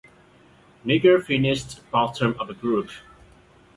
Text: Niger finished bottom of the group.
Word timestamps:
Niger 0.83 1.21
finished 1.21 1.81
bottom 1.91 2.35
of 2.39 2.47
the 2.47 2.55
group. 2.55 2.89